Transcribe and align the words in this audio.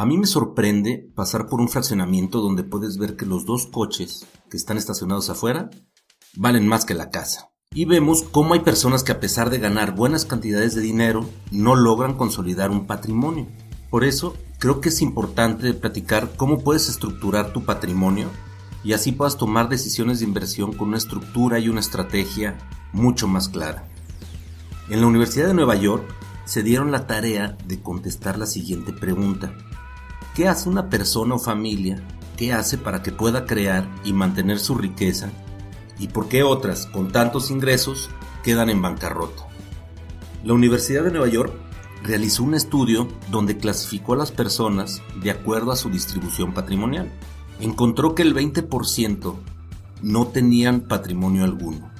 A 0.00 0.06
mí 0.06 0.16
me 0.16 0.26
sorprende 0.26 1.12
pasar 1.14 1.46
por 1.46 1.60
un 1.60 1.68
fraccionamiento 1.68 2.40
donde 2.40 2.64
puedes 2.64 2.96
ver 2.96 3.16
que 3.16 3.26
los 3.26 3.44
dos 3.44 3.66
coches 3.66 4.26
que 4.48 4.56
están 4.56 4.78
estacionados 4.78 5.28
afuera 5.28 5.68
valen 6.36 6.66
más 6.66 6.86
que 6.86 6.94
la 6.94 7.10
casa. 7.10 7.50
Y 7.74 7.84
vemos 7.84 8.22
cómo 8.22 8.54
hay 8.54 8.60
personas 8.60 9.04
que 9.04 9.12
a 9.12 9.20
pesar 9.20 9.50
de 9.50 9.58
ganar 9.58 9.94
buenas 9.94 10.24
cantidades 10.24 10.74
de 10.74 10.80
dinero 10.80 11.28
no 11.50 11.76
logran 11.76 12.14
consolidar 12.14 12.70
un 12.70 12.86
patrimonio. 12.86 13.46
Por 13.90 14.04
eso 14.04 14.34
creo 14.58 14.80
que 14.80 14.88
es 14.88 15.02
importante 15.02 15.74
platicar 15.74 16.32
cómo 16.34 16.64
puedes 16.64 16.88
estructurar 16.88 17.52
tu 17.52 17.66
patrimonio 17.66 18.30
y 18.82 18.94
así 18.94 19.12
puedas 19.12 19.36
tomar 19.36 19.68
decisiones 19.68 20.20
de 20.20 20.24
inversión 20.24 20.72
con 20.72 20.88
una 20.88 20.96
estructura 20.96 21.58
y 21.58 21.68
una 21.68 21.80
estrategia 21.80 22.56
mucho 22.94 23.28
más 23.28 23.50
clara. 23.50 23.86
En 24.88 25.02
la 25.02 25.08
Universidad 25.08 25.48
de 25.48 25.52
Nueva 25.52 25.76
York 25.76 26.10
se 26.46 26.62
dieron 26.62 26.90
la 26.90 27.06
tarea 27.06 27.58
de 27.66 27.82
contestar 27.82 28.38
la 28.38 28.46
siguiente 28.46 28.94
pregunta. 28.94 29.52
¿Qué 30.34 30.46
hace 30.46 30.68
una 30.68 30.88
persona 30.88 31.34
o 31.34 31.38
familia? 31.38 32.00
¿Qué 32.36 32.52
hace 32.52 32.78
para 32.78 33.02
que 33.02 33.10
pueda 33.10 33.46
crear 33.46 33.88
y 34.04 34.12
mantener 34.12 34.60
su 34.60 34.76
riqueza? 34.76 35.30
¿Y 35.98 36.06
por 36.08 36.28
qué 36.28 36.44
otras, 36.44 36.86
con 36.86 37.10
tantos 37.10 37.50
ingresos, 37.50 38.10
quedan 38.44 38.70
en 38.70 38.80
bancarrota? 38.80 39.42
La 40.44 40.54
Universidad 40.54 41.02
de 41.02 41.10
Nueva 41.10 41.28
York 41.28 41.52
realizó 42.04 42.44
un 42.44 42.54
estudio 42.54 43.08
donde 43.30 43.58
clasificó 43.58 44.12
a 44.12 44.18
las 44.18 44.30
personas 44.30 45.02
de 45.20 45.32
acuerdo 45.32 45.72
a 45.72 45.76
su 45.76 45.90
distribución 45.90 46.54
patrimonial. 46.54 47.10
Encontró 47.58 48.14
que 48.14 48.22
el 48.22 48.34
20% 48.34 49.34
no 50.02 50.28
tenían 50.28 50.82
patrimonio 50.82 51.44
alguno. 51.44 51.90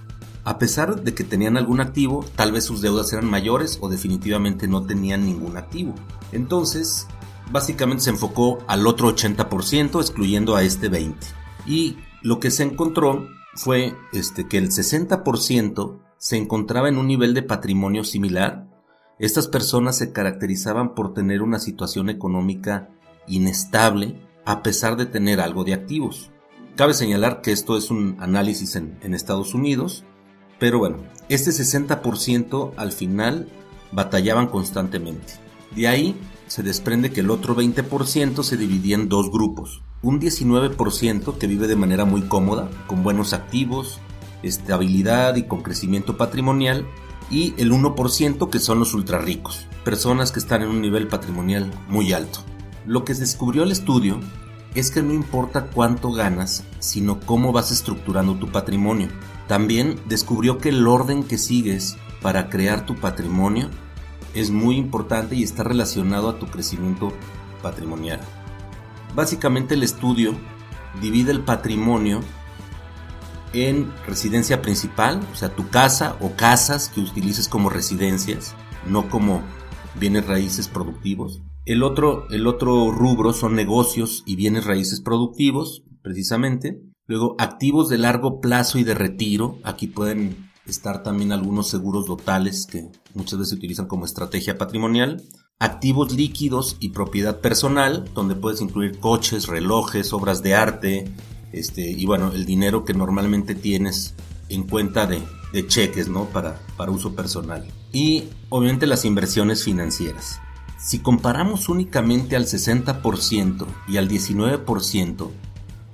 A 0.44 0.59
pesar 0.59 1.03
de 1.03 1.15
que 1.15 1.25
tenían 1.25 1.59
algún 1.59 1.81
activo, 1.81 2.25
tal 2.37 2.53
vez 2.53 2.65
sus 2.65 2.81
deudas 2.81 3.12
eran 3.12 3.28
mayores 3.28 3.78
o 3.83 3.91
definitivamente 3.91 4.69
no 4.69 4.87
tenían 4.87 5.27
ningún 5.27 5.59
activo. 5.59 5.94
Entonces, 6.33 7.06
básicamente 7.51 8.05
se 8.05 8.11
enfocó 8.11 8.59
al 8.67 8.87
otro 8.87 9.15
80%, 9.15 10.01
excluyendo 10.01 10.56
a 10.56 10.62
este 10.62 10.91
20%. 10.91 11.15
Y 11.67 11.98
lo 12.23 12.41
que 12.41 12.51
se 12.51 12.62
encontró 12.62 13.29
fue 13.55 13.95
este, 14.12 14.47
que 14.47 14.59
el 14.59 14.70
60% 14.70 15.98
se 16.17 16.37
encontraba 16.37 16.89
en 16.89 16.98
un 16.98 17.06
nivel 17.06 17.34
de 17.34 17.43
patrimonio 17.43 18.05
similar. 18.05 18.67
Estas 19.19 19.48
personas 19.48 19.97
se 19.97 20.12
caracterizaban 20.12 20.95
por 20.95 21.15
tener 21.15 21.43
una 21.43 21.59
situación 21.59 22.09
económica 22.09 22.89
inestable 23.27 24.21
a 24.45 24.62
pesar 24.62 24.97
de 24.97 25.06
tener 25.06 25.41
algo 25.41 25.65
de 25.65 25.75
activos. 25.75 26.31
Cabe 26.77 26.95
señalar 26.95 27.43
que 27.43 27.53
esto 27.53 27.77
es 27.77 27.91
un 27.91 28.17
análisis 28.21 28.77
en, 28.77 28.98
en 29.03 29.15
Estados 29.15 29.55
Unidos, 29.55 30.05
pero 30.59 30.78
bueno, 30.78 30.98
este 31.28 31.51
60% 31.51 32.73
al 32.77 32.93
final 32.93 33.48
batallaban 33.93 34.47
constantemente. 34.47 35.34
De 35.75 35.89
ahí 35.89 36.17
se 36.51 36.65
desprende 36.65 37.12
que 37.12 37.20
el 37.20 37.31
otro 37.31 37.55
20% 37.55 38.43
se 38.43 38.56
dividía 38.56 38.97
en 38.97 39.09
dos 39.09 39.31
grupos. 39.31 39.83
Un 40.03 40.20
19% 40.20 41.39
que 41.39 41.47
vive 41.47 41.69
de 41.69 41.77
manera 41.77 42.05
muy 42.05 42.23
cómoda, 42.23 42.69
con 42.89 43.05
buenos 43.05 43.33
activos, 43.34 44.01
estabilidad 44.43 45.37
y 45.37 45.45
con 45.45 45.62
crecimiento 45.62 46.17
patrimonial, 46.17 46.89
y 47.31 47.55
el 47.56 47.71
1% 47.71 48.51
que 48.51 48.59
son 48.59 48.81
los 48.81 48.95
ultra 48.95 49.19
ricos, 49.19 49.69
personas 49.84 50.33
que 50.33 50.41
están 50.41 50.62
en 50.62 50.71
un 50.71 50.83
nivel 50.83 51.06
patrimonial 51.06 51.71
muy 51.89 52.12
alto. 52.12 52.41
Lo 52.84 53.05
que 53.05 53.15
descubrió 53.15 53.62
el 53.62 53.71
estudio 53.71 54.19
es 54.75 54.91
que 54.91 55.03
no 55.03 55.15
importa 55.15 55.67
cuánto 55.67 56.11
ganas, 56.11 56.65
sino 56.81 57.21
cómo 57.21 57.53
vas 57.53 57.71
estructurando 57.71 58.34
tu 58.34 58.48
patrimonio. 58.51 59.06
También 59.47 60.01
descubrió 60.09 60.59
que 60.59 60.71
el 60.71 60.84
orden 60.89 61.23
que 61.23 61.39
sigues 61.39 61.97
para 62.21 62.51
crear 62.51 62.87
tu 62.87 62.97
patrimonio 62.97 63.71
es 64.34 64.50
muy 64.50 64.76
importante 64.76 65.34
y 65.34 65.42
está 65.42 65.62
relacionado 65.64 66.28
a 66.28 66.38
tu 66.38 66.46
crecimiento 66.46 67.12
patrimonial. 67.62 68.20
Básicamente 69.14 69.74
el 69.74 69.82
estudio 69.82 70.34
divide 71.00 71.32
el 71.32 71.41
patrimonio 71.41 72.20
en 73.52 73.92
residencia 74.06 74.62
principal, 74.62 75.20
o 75.32 75.36
sea, 75.36 75.54
tu 75.54 75.68
casa 75.68 76.16
o 76.20 76.36
casas 76.36 76.88
que 76.88 77.00
utilices 77.00 77.48
como 77.48 77.68
residencias, 77.68 78.54
no 78.86 79.08
como 79.08 79.42
bienes 79.98 80.26
raíces 80.26 80.68
productivos. 80.68 81.41
El 81.66 81.82
otro, 81.82 82.28
el 82.30 82.47
otro 82.47 82.91
rubro 82.91 83.32
son 83.32 83.54
negocios 83.54 84.22
y 84.26 84.36
bienes 84.36 84.64
raíces 84.64 85.00
productivos, 85.00 85.82
precisamente. 86.02 86.80
Luego, 87.06 87.34
activos 87.38 87.88
de 87.88 87.98
largo 87.98 88.41
plazo 88.41 88.78
y 88.78 88.84
de 88.84 88.94
retiro. 88.94 89.58
Aquí 89.64 89.86
pueden 89.86 90.50
estar 90.70 91.03
también 91.03 91.32
algunos 91.32 91.69
seguros 91.69 92.06
totales 92.06 92.66
que 92.66 92.88
muchas 93.14 93.38
veces 93.38 93.50
se 93.50 93.56
utilizan 93.56 93.86
como 93.86 94.04
estrategia 94.04 94.58
patrimonial, 94.58 95.22
activos 95.58 96.12
líquidos 96.12 96.76
y 96.81 96.91
propiedad 96.91 97.41
personal, 97.41 98.08
donde 98.14 98.34
puedes 98.34 98.60
incluir 98.60 98.98
coches, 98.98 99.47
relojes, 99.47 100.12
obras 100.12 100.42
de 100.42 100.54
arte, 100.54 101.12
este, 101.53 101.82
y 101.82 102.06
bueno, 102.06 102.32
el 102.32 102.47
dinero 102.47 102.84
que 102.84 102.94
normalmente 102.94 103.54
tienes 103.54 104.14
en 104.48 104.64
cuenta 104.64 105.06
de, 105.06 105.22
cheques, 105.66 106.09
¿no? 106.09 106.26
Para, 106.26 106.60
para 106.76 106.92
uso 106.92 107.14
personal. 107.14 107.66
Y 107.92 108.25
obviamente 108.48 108.86
las 108.86 109.04
inversiones 109.04 109.64
financieras. 109.64 110.41
Si 110.78 111.00
comparamos 111.00 111.69
únicamente 111.69 112.36
al 112.36 112.47
60% 112.47 113.66
y 113.88 113.97
al 113.97 114.09
19%, 114.09 115.30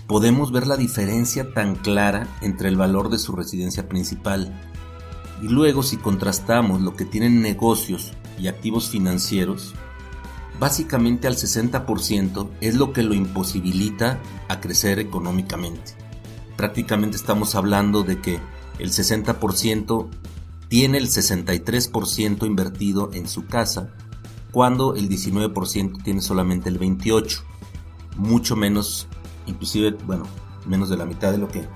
podemos 0.07 0.53
ver 0.53 0.67
la 0.67 0.77
diferencia 0.77 1.53
tan 1.53 1.75
clara 1.75 2.29
entre 2.41 2.69
el 2.69 2.77
valor 2.77 3.11
de 3.11 3.19
su 3.19 3.33
residencia 3.33 3.89
principal. 3.89 4.61
Y 5.43 5.49
luego 5.49 5.83
si 5.83 5.97
contrastamos 5.97 6.81
lo 6.81 6.95
que 6.95 7.05
tienen 7.05 7.43
negocios 7.43 8.13
y 8.39 8.49
activos 8.49 8.89
financieros, 8.89 9.75
básicamente 10.61 11.27
al 11.27 11.37
60% 11.37 12.49
es 12.61 12.77
lo 12.77 12.93
que 12.93 13.03
lo 13.03 13.15
imposibilita 13.15 14.21
a 14.49 14.61
crecer 14.61 14.99
económicamente. 14.99 15.95
Prácticamente 16.57 17.17
estamos 17.17 17.55
hablando 17.55 18.03
de 18.03 18.21
que 18.21 18.41
el 18.79 18.91
60% 18.91 20.09
tiene 20.69 20.99
el 20.99 21.09
63% 21.09 22.47
invertido 22.47 23.11
en 23.13 23.29
su 23.29 23.47
casa, 23.47 23.91
cuando 24.53 24.95
el 24.95 25.09
19% 25.09 26.03
tiene 26.03 26.23
solamente 26.23 26.69
el 26.69 26.81
28%, 26.81 27.43
mucho 28.17 28.57
menos 28.57 29.09
inclusive, 29.47 29.93
bueno, 30.07 30.25
menos 30.67 30.89
de 30.89 30.97
la 30.97 31.07
mitad 31.07 31.33
de 31.33 31.39
lo 31.39 31.49
que 31.49 31.67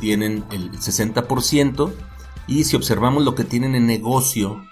tienen 0.00 0.44
el 0.50 0.72
60%. 0.72 1.92
Y 2.46 2.64
si 2.64 2.76
observamos 2.76 3.24
lo 3.24 3.34
que 3.34 3.44
tienen 3.44 3.74
en 3.74 3.86
negocio 3.86 4.62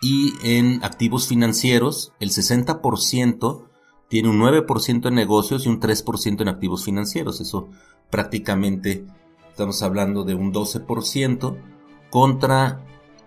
y 0.00 0.32
en 0.42 0.82
activos 0.84 1.28
financieros, 1.28 2.12
el 2.20 2.30
60% 2.30 3.64
tiene 4.08 4.28
un 4.28 4.40
9% 4.40 5.08
en 5.08 5.14
negocios 5.14 5.66
y 5.66 5.68
un 5.68 5.80
3% 5.80 6.40
en 6.40 6.48
activos 6.48 6.84
financieros. 6.84 7.40
Eso 7.40 7.68
prácticamente 8.10 9.06
estamos 9.50 9.82
hablando 9.82 10.24
de 10.24 10.34
un 10.34 10.52
12% 10.52 11.56
contra 12.10 12.84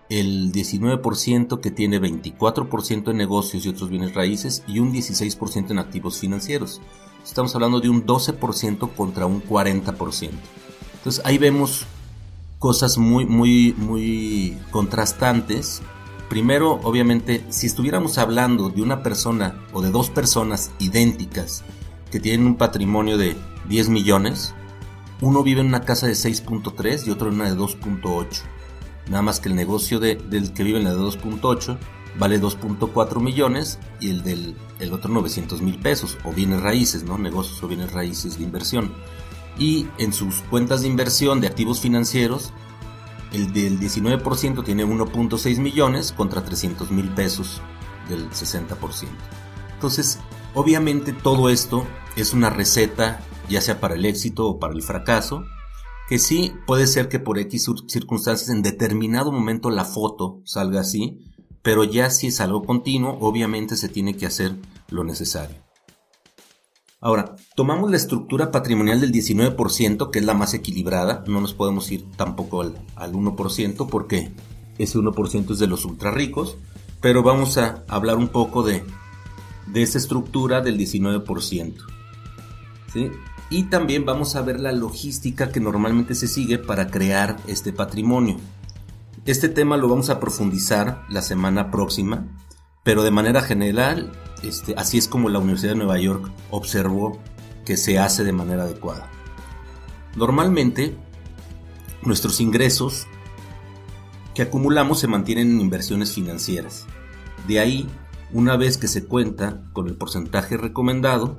el 0.10 0.52
19% 0.52 1.60
que 1.62 1.72
tiene 1.72 2.02
24% 2.02 3.12
en 3.12 3.18
negocios 3.18 3.66
y 3.66 3.70
otros 3.70 3.90
bienes 3.90 4.14
raíces 4.14 4.64
y 4.68 4.80
un 4.80 4.92
16% 4.92 5.72
en 5.72 5.80
activos 5.80 6.20
financieros 6.20 6.82
estamos 7.24 7.56
hablando 7.56 7.80
de 7.80 7.90
un 7.90 8.06
12% 8.06 8.94
contra 8.96 9.26
un 9.26 9.44
40%. 9.44 10.32
Entonces 10.96 11.26
ahí 11.26 11.38
vemos 11.38 11.86
cosas 12.60 12.98
muy, 12.98 13.26
muy, 13.26 13.74
muy 13.78 14.58
contrastantes. 14.72 15.82
Primero, 16.30 16.80
obviamente, 16.84 17.46
si 17.50 17.68
estuviéramos 17.68 18.18
hablando 18.18 18.70
de 18.70 18.82
una 18.82 19.04
persona 19.04 19.62
o 19.74 19.82
de 19.82 19.92
dos 19.92 20.10
personas 20.10 20.72
idénticas 20.80 21.64
que 22.12 22.20
tienen 22.20 22.48
un 22.48 22.56
patrimonio 22.56 23.18
de 23.18 23.36
10 23.68 23.90
millones, 23.90 24.54
uno 25.22 25.44
vive 25.44 25.62
en 25.62 25.68
una 25.68 25.82
casa 25.82 26.08
de 26.08 26.14
6.3 26.14 27.08
y 27.08 27.12
otro 27.12 27.30
en 27.30 27.36
una 27.36 27.46
de 27.46 27.58
2.8. 27.58 28.44
Nada 29.10 29.22
más 29.22 29.40
que 29.40 29.50
el 29.50 29.56
negocio 29.56 30.00
del 30.00 30.54
que 30.54 30.64
vive 30.64 30.80
en 30.80 30.86
la 30.86 30.92
de 30.92 31.00
2.8 31.00 31.78
vale 32.20 32.40
2.4 32.40 33.22
millones 33.22 33.80
y 34.00 34.10
el 34.10 34.24
del 34.24 34.56
el 34.80 34.94
otro 34.94 35.12
900 35.12 35.62
mil 35.62 35.80
pesos 35.80 36.18
o 36.24 36.32
bienes 36.32 36.62
raíces, 36.62 37.04
¿no? 37.04 37.18
Negocios 37.18 37.62
o 37.64 37.68
bienes 37.68 37.92
raíces 37.94 38.38
de 38.38 38.44
inversión. 38.44 38.94
Y 39.58 39.88
en 39.98 40.14
sus 40.14 40.42
cuentas 40.42 40.82
de 40.82 40.88
inversión 40.88 41.40
de 41.40 41.48
activos 41.48 41.80
financieros, 41.80 42.52
el 43.32 43.54
del 43.54 43.80
19% 43.80 44.64
tiene 44.64 44.86
1.6 44.86 45.60
millones 45.60 46.12
contra 46.12 46.44
300 46.44 46.92
mil 46.92 47.10
pesos 47.10 47.62
del 48.10 48.30
60%. 48.30 49.08
Entonces, 49.74 50.20
obviamente 50.54 51.14
todo 51.14 51.50
esto 51.50 51.86
es 52.16 52.34
una 52.34 52.50
receta, 52.50 53.22
ya 53.50 53.62
sea 53.62 53.80
para 53.80 53.96
el 53.96 54.06
éxito 54.06 54.48
o 54.48 54.60
para 54.60 54.74
el 54.74 54.84
fracaso, 54.84 55.46
que 56.10 56.20
sí 56.20 56.54
puede 56.68 56.88
ser 56.88 57.10
que 57.10 57.20
por 57.20 57.40
X 57.40 57.70
circunstancias 57.88 58.50
en 58.50 58.62
determinado 58.62 59.32
momento 59.32 59.70
la 59.70 59.86
foto 59.86 60.42
salga 60.46 60.82
así, 60.82 61.33
pero 61.64 61.84
ya 61.84 62.12
si 62.12 62.28
es 62.28 62.40
algo 62.40 62.64
continuo, 62.64 63.18
obviamente 63.20 63.76
se 63.76 63.90
tiene 63.90 64.16
que 64.16 64.28
hacer 64.28 64.56
lo 64.90 65.04
necesario. 65.04 65.56
Ahora, 67.02 67.36
tomamos 67.56 67.90
la 67.90 67.98
estructura 67.98 68.52
patrimonial 68.52 69.02
del 69.02 69.12
19%, 69.12 70.12
que 70.12 70.20
es 70.20 70.26
la 70.26 70.36
más 70.36 70.54
equilibrada, 70.54 71.24
no 71.28 71.42
nos 71.42 71.54
podemos 71.54 71.92
ir 71.92 72.06
tampoco 72.16 72.62
al, 72.62 72.76
1% 73.14 73.90
porque 73.90 74.32
ese 74.78 75.00
1% 75.00 75.52
es 75.52 75.60
de 75.60 75.68
los 75.68 75.84
ultra 75.84 76.12
ricos, 76.12 76.58
pero 77.02 77.24
vamos 77.24 77.58
a 77.58 77.84
hablar 77.88 78.18
un 78.18 78.30
poco 78.30 78.64
de 78.64 78.84
de 79.68 79.82
esa 79.82 79.98
estructura 79.98 80.62
del 80.62 80.78
19%. 80.78 81.74
¿sí? 82.92 83.12
Y 83.50 83.64
también 83.64 84.06
vamos 84.06 84.36
a 84.36 84.42
ver 84.42 84.60
la 84.60 84.72
logística 84.72 85.50
que 85.50 85.60
normalmente 85.60 86.16
se 86.16 86.28
sigue 86.28 86.58
para 86.58 86.88
crear 86.88 87.38
este 87.48 87.72
patrimonio. 87.72 88.38
Este 89.26 89.48
tema 89.48 89.78
lo 89.78 89.88
vamos 89.88 90.10
a 90.10 90.20
profundizar 90.20 91.06
la 91.08 91.22
semana 91.22 91.72
próxima, 91.72 92.28
pero 92.84 93.04
de 93.04 93.12
manera 93.12 93.42
general, 93.42 94.12
este, 94.44 94.76
así 94.76 94.98
es 94.98 95.08
como 95.08 95.30
la 95.30 95.40
Universidad 95.40 95.72
de 95.72 95.78
Nueva 95.78 95.98
York 95.98 96.30
observó 96.52 97.22
que 97.66 97.78
se 97.78 98.00
hace 98.00 98.26
de 98.26 98.34
manera 98.34 98.64
adecuada. 98.64 99.10
Normalmente, 100.18 100.98
nuestros 102.02 102.42
ingresos 102.42 103.08
que 104.36 104.42
acumulamos 104.42 105.00
se 105.00 105.08
mantienen 105.08 105.52
en 105.52 105.62
inversiones 105.62 106.12
financieras. 106.12 106.86
De 107.48 107.62
ahí, 107.62 107.88
una 108.34 108.58
vez 108.58 108.78
que 108.78 108.90
se 108.90 109.06
cuenta 109.06 109.62
con 109.72 109.88
el 109.88 109.96
porcentaje 109.96 110.58
recomendado, 110.58 111.38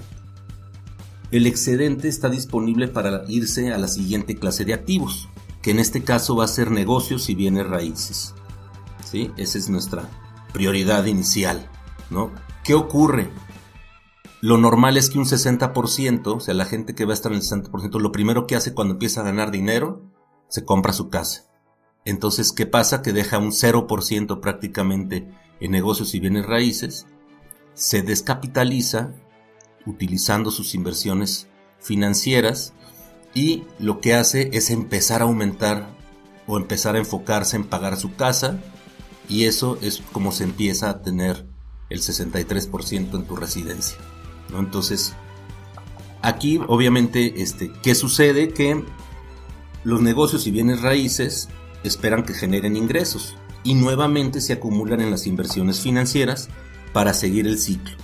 el 1.30 1.46
excedente 1.46 2.08
está 2.08 2.30
disponible 2.30 2.88
para 2.88 3.24
irse 3.28 3.74
a 3.74 3.78
la 3.78 3.88
siguiente 3.88 4.36
clase 4.36 4.64
de 4.64 4.72
activos, 4.72 5.28
que 5.64 5.70
en 5.70 5.78
este 5.78 6.04
caso 6.04 6.36
va 6.36 6.44
a 6.44 6.48
ser 6.48 6.70
negocios 6.70 7.30
y 7.30 7.34
bienes 7.34 7.66
raíces. 7.66 8.34
¿Sí? 9.02 9.32
Esa 9.38 9.56
es 9.56 9.70
nuestra 9.70 10.10
prioridad 10.52 11.06
inicial. 11.06 11.70
¿no? 12.10 12.32
¿Qué 12.62 12.74
ocurre? 12.74 13.30
Lo 14.42 14.58
normal 14.58 14.98
es 14.98 15.08
que 15.08 15.18
un 15.18 15.24
60%, 15.24 16.36
o 16.36 16.40
sea, 16.40 16.52
la 16.52 16.66
gente 16.66 16.94
que 16.94 17.06
va 17.06 17.12
a 17.12 17.14
estar 17.14 17.32
en 17.32 17.38
el 17.38 17.44
60%, 17.44 17.98
lo 17.98 18.12
primero 18.12 18.46
que 18.46 18.56
hace 18.56 18.74
cuando 18.74 18.92
empieza 18.92 19.22
a 19.22 19.24
ganar 19.24 19.50
dinero, 19.50 20.02
se 20.48 20.66
compra 20.66 20.92
su 20.92 21.08
casa. 21.08 21.46
Entonces, 22.04 22.52
¿qué 22.52 22.66
pasa? 22.66 23.00
Que 23.00 23.14
deja 23.14 23.38
un 23.38 23.52
0% 23.52 24.40
prácticamente 24.40 25.30
en 25.60 25.70
negocios 25.70 26.14
y 26.14 26.20
bienes 26.20 26.44
raíces, 26.44 27.06
se 27.72 28.02
descapitaliza 28.02 29.14
utilizando 29.86 30.50
sus 30.50 30.74
inversiones 30.74 31.48
financieras 31.78 32.74
y 33.34 33.64
lo 33.78 34.00
que 34.00 34.14
hace 34.14 34.50
es 34.52 34.70
empezar 34.70 35.20
a 35.20 35.24
aumentar 35.24 35.88
o 36.46 36.56
empezar 36.56 36.94
a 36.94 36.98
enfocarse 36.98 37.56
en 37.56 37.64
pagar 37.64 37.96
su 37.96 38.14
casa 38.14 38.60
y 39.28 39.44
eso 39.44 39.78
es 39.82 40.02
como 40.12 40.32
se 40.32 40.44
empieza 40.44 40.90
a 40.90 41.02
tener 41.02 41.46
el 41.90 42.00
63% 42.00 43.14
en 43.14 43.24
tu 43.24 43.36
residencia. 43.36 43.98
¿no? 44.50 44.60
Entonces, 44.60 45.14
aquí 46.22 46.60
obviamente, 46.68 47.42
este, 47.42 47.72
¿qué 47.82 47.94
sucede? 47.94 48.48
Que 48.48 48.84
los 49.82 50.00
negocios 50.00 50.46
y 50.46 50.50
bienes 50.50 50.80
raíces 50.80 51.48
esperan 51.82 52.24
que 52.24 52.34
generen 52.34 52.76
ingresos 52.76 53.36
y 53.64 53.74
nuevamente 53.74 54.40
se 54.40 54.52
acumulan 54.52 55.00
en 55.00 55.10
las 55.10 55.26
inversiones 55.26 55.80
financieras 55.80 56.48
para 56.92 57.14
seguir 57.14 57.46
el 57.46 57.58
ciclo. 57.58 57.96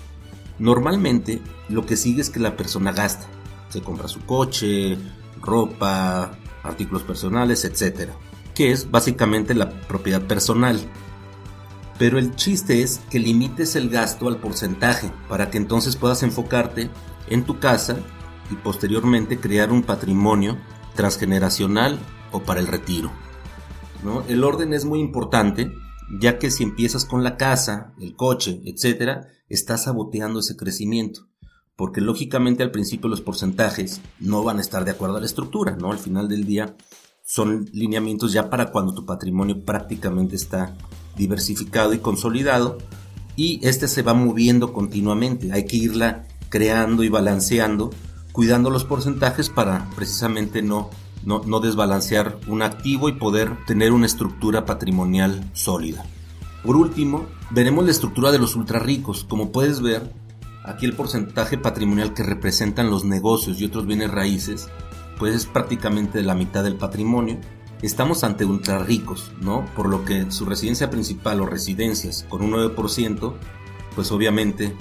Normalmente 0.58 1.40
lo 1.68 1.86
que 1.86 1.96
sigue 1.96 2.20
es 2.20 2.30
que 2.30 2.40
la 2.40 2.56
persona 2.56 2.92
gasta, 2.92 3.26
se 3.68 3.80
compra 3.80 4.08
su 4.08 4.20
coche, 4.20 4.98
ropa, 5.42 6.38
artículos 6.62 7.02
personales, 7.02 7.64
etc. 7.64 8.10
Que 8.54 8.72
es 8.72 8.90
básicamente 8.90 9.54
la 9.54 9.70
propiedad 9.70 10.22
personal. 10.22 10.80
Pero 11.98 12.18
el 12.18 12.34
chiste 12.34 12.82
es 12.82 13.00
que 13.10 13.18
limites 13.18 13.76
el 13.76 13.90
gasto 13.90 14.28
al 14.28 14.38
porcentaje 14.38 15.12
para 15.28 15.50
que 15.50 15.58
entonces 15.58 15.96
puedas 15.96 16.22
enfocarte 16.22 16.90
en 17.28 17.44
tu 17.44 17.58
casa 17.58 17.96
y 18.50 18.54
posteriormente 18.54 19.38
crear 19.38 19.70
un 19.70 19.82
patrimonio 19.82 20.58
transgeneracional 20.94 21.98
o 22.32 22.42
para 22.42 22.60
el 22.60 22.66
retiro. 22.66 23.12
El 24.28 24.44
orden 24.44 24.72
es 24.72 24.84
muy 24.84 24.98
importante, 25.00 25.72
ya 26.20 26.38
que 26.38 26.50
si 26.50 26.64
empiezas 26.64 27.04
con 27.04 27.22
la 27.22 27.36
casa, 27.36 27.92
el 28.00 28.16
coche, 28.16 28.62
etc., 28.64 29.26
estás 29.48 29.84
saboteando 29.84 30.40
ese 30.40 30.56
crecimiento. 30.56 31.28
Porque 31.80 32.02
lógicamente 32.02 32.62
al 32.62 32.70
principio 32.70 33.08
los 33.08 33.22
porcentajes 33.22 34.02
no 34.18 34.44
van 34.44 34.58
a 34.58 34.60
estar 34.60 34.84
de 34.84 34.90
acuerdo 34.90 35.16
a 35.16 35.20
la 35.20 35.24
estructura, 35.24 35.78
¿no? 35.80 35.90
Al 35.90 35.98
final 35.98 36.28
del 36.28 36.44
día 36.44 36.76
son 37.24 37.70
lineamientos 37.72 38.34
ya 38.34 38.50
para 38.50 38.70
cuando 38.70 38.92
tu 38.92 39.06
patrimonio 39.06 39.64
prácticamente 39.64 40.36
está 40.36 40.76
diversificado 41.16 41.94
y 41.94 42.00
consolidado 42.00 42.76
y 43.34 43.66
este 43.66 43.88
se 43.88 44.02
va 44.02 44.12
moviendo 44.12 44.74
continuamente. 44.74 45.54
Hay 45.54 45.64
que 45.64 45.78
irla 45.78 46.28
creando 46.50 47.02
y 47.02 47.08
balanceando, 47.08 47.88
cuidando 48.32 48.68
los 48.68 48.84
porcentajes 48.84 49.48
para 49.48 49.88
precisamente 49.96 50.60
no 50.60 50.90
no, 51.24 51.60
desbalancear 51.60 52.40
un 52.46 52.60
activo 52.60 53.08
y 53.08 53.12
poder 53.12 53.56
tener 53.66 53.92
una 53.92 54.04
estructura 54.04 54.66
patrimonial 54.66 55.50
sólida. 55.54 56.04
Por 56.62 56.76
último, 56.76 57.24
veremos 57.50 57.86
la 57.86 57.90
estructura 57.90 58.32
de 58.32 58.38
los 58.38 58.54
ultra 58.54 58.80
ricos. 58.80 59.24
Como 59.24 59.50
puedes 59.50 59.80
ver, 59.80 60.12
aquí 60.64 60.86
el 60.86 60.94
porcentaje 60.94 61.58
patrimonial 61.58 62.14
que 62.14 62.22
representan 62.22 62.90
los 62.90 63.04
negocios 63.04 63.60
y 63.60 63.64
otros 63.64 63.86
bienes 63.86 64.10
raíces, 64.10 64.68
pues 65.18 65.34
es 65.34 65.46
prácticamente 65.46 66.22
la 66.22 66.34
mitad 66.34 66.64
del 66.64 66.76
patrimonio. 66.76 67.38
Estamos 67.82 68.24
ante 68.24 68.44
ultra 68.44 68.78
ricos, 68.78 69.32
¿no? 69.40 69.64
Por 69.74 69.88
lo 69.88 70.04
que 70.04 70.30
su 70.30 70.44
residencia 70.44 70.90
principal 70.90 71.40
o 71.40 71.46
residencias 71.46 72.26
con 72.28 72.42
un 72.42 72.52
9%, 72.52 73.34
pues 73.94 74.12
obviamente 74.12 74.74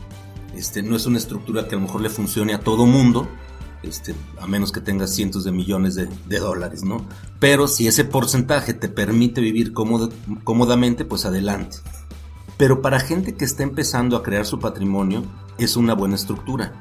este, 0.55 0.81
no 0.81 0.95
es 0.95 1.05
una 1.05 1.17
estructura 1.17 1.67
que 1.67 1.75
a 1.75 1.77
lo 1.77 1.85
mejor 1.85 2.01
le 2.01 2.09
funcione 2.09 2.53
a 2.53 2.59
todo 2.59 2.85
mundo, 2.85 3.29
este, 3.83 4.13
a 4.39 4.47
menos 4.47 4.71
que 4.71 4.81
tengas 4.81 5.13
cientos 5.15 5.43
de 5.43 5.51
millones 5.51 5.95
de, 5.95 6.39
dólares, 6.39 6.83
¿no? 6.83 7.05
Pero 7.39 7.67
si 7.67 7.87
ese 7.87 8.03
porcentaje 8.03 8.73
te 8.73 8.89
permite 8.89 9.39
vivir 9.39 9.73
cómodamente, 9.73 11.05
pues 11.05 11.25
adelante. 11.25 11.77
Pero 12.57 12.81
para 12.81 12.99
gente 12.99 13.35
que 13.35 13.45
está 13.45 13.63
empezando 13.63 14.17
a 14.17 14.23
crear 14.23 14.45
su 14.45 14.59
patrimonio, 14.59 15.23
es 15.65 15.75
una 15.75 15.93
buena 15.93 16.15
estructura, 16.15 16.73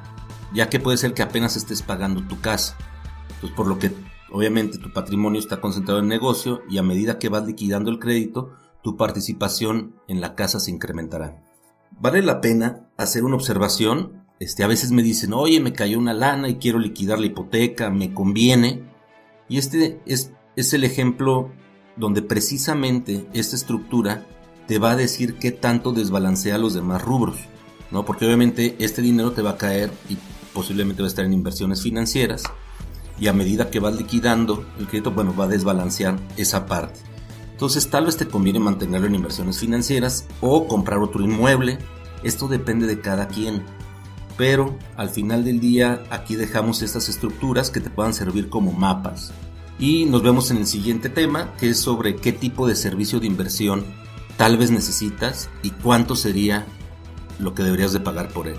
ya 0.52 0.68
que 0.68 0.80
puede 0.80 0.96
ser 0.96 1.14
que 1.14 1.22
apenas 1.22 1.56
estés 1.56 1.82
pagando 1.82 2.22
tu 2.26 2.40
casa. 2.40 2.76
Pues 3.40 3.52
por 3.52 3.66
lo 3.66 3.78
que 3.78 3.92
obviamente 4.30 4.78
tu 4.78 4.92
patrimonio 4.92 5.40
está 5.40 5.60
concentrado 5.60 6.00
en 6.00 6.08
negocio 6.08 6.62
y 6.68 6.78
a 6.78 6.82
medida 6.82 7.18
que 7.18 7.28
vas 7.28 7.46
liquidando 7.46 7.90
el 7.90 7.98
crédito, 7.98 8.52
tu 8.82 8.96
participación 8.96 9.94
en 10.08 10.20
la 10.20 10.34
casa 10.34 10.60
se 10.60 10.70
incrementará. 10.70 11.42
Vale 12.00 12.22
la 12.22 12.40
pena 12.40 12.88
hacer 12.96 13.24
una 13.24 13.36
observación 13.36 14.18
este, 14.40 14.62
a 14.62 14.68
veces 14.68 14.92
me 14.92 15.02
dicen, 15.02 15.32
oye, 15.32 15.60
me 15.60 15.72
cayó 15.72 15.98
una 15.98 16.14
lana 16.14 16.48
y 16.48 16.56
quiero 16.56 16.78
liquidar 16.78 17.18
la 17.18 17.26
hipoteca, 17.26 17.90
me 17.90 18.14
conviene. 18.14 18.84
Y 19.48 19.58
este 19.58 20.00
es, 20.06 20.32
es 20.54 20.72
el 20.72 20.84
ejemplo 20.84 21.50
donde 21.96 22.22
precisamente 22.22 23.26
esta 23.32 23.56
estructura 23.56 24.26
te 24.68 24.78
va 24.78 24.92
a 24.92 24.96
decir 24.96 25.38
qué 25.38 25.50
tanto 25.50 25.92
desbalancea 25.92 26.58
los 26.58 26.74
demás 26.74 27.02
rubros, 27.02 27.38
¿no? 27.90 28.04
Porque 28.04 28.26
obviamente 28.26 28.76
este 28.78 29.02
dinero 29.02 29.32
te 29.32 29.42
va 29.42 29.50
a 29.50 29.56
caer 29.56 29.90
y 30.08 30.16
posiblemente 30.52 31.02
va 31.02 31.06
a 31.06 31.10
estar 31.10 31.24
en 31.24 31.32
inversiones 31.32 31.82
financieras 31.82 32.42
y 33.18 33.26
a 33.26 33.32
medida 33.32 33.70
que 33.70 33.80
vas 33.80 33.96
liquidando 33.96 34.64
el 34.78 34.86
crédito, 34.86 35.10
bueno, 35.10 35.34
va 35.34 35.44
a 35.44 35.48
desbalancear 35.48 36.18
esa 36.36 36.66
parte. 36.66 37.00
Entonces 37.50 37.90
tal 37.90 38.06
vez 38.06 38.16
te 38.16 38.28
conviene 38.28 38.60
mantenerlo 38.60 39.08
en 39.08 39.16
inversiones 39.16 39.58
financieras 39.58 40.26
o 40.40 40.68
comprar 40.68 41.00
otro 41.00 41.22
inmueble. 41.22 41.78
Esto 42.22 42.46
depende 42.46 42.86
de 42.86 43.00
cada 43.00 43.28
quien 43.28 43.64
pero 44.38 44.78
al 44.96 45.10
final 45.10 45.44
del 45.44 45.58
día 45.58 46.04
aquí 46.10 46.36
dejamos 46.36 46.80
estas 46.80 47.10
estructuras 47.10 47.70
que 47.70 47.80
te 47.80 47.90
puedan 47.90 48.14
servir 48.14 48.48
como 48.48 48.72
mapas. 48.72 49.32
Y 49.80 50.06
nos 50.06 50.22
vemos 50.22 50.50
en 50.50 50.58
el 50.58 50.66
siguiente 50.66 51.08
tema, 51.08 51.52
que 51.58 51.70
es 51.70 51.78
sobre 51.78 52.16
qué 52.16 52.32
tipo 52.32 52.66
de 52.66 52.76
servicio 52.76 53.20
de 53.20 53.26
inversión 53.26 53.84
tal 54.36 54.56
vez 54.56 54.70
necesitas 54.70 55.50
y 55.64 55.70
cuánto 55.70 56.14
sería 56.14 56.64
lo 57.38 57.54
que 57.54 57.62
deberías 57.62 57.92
de 57.92 58.00
pagar 58.00 58.28
por 58.28 58.48
él. 58.48 58.58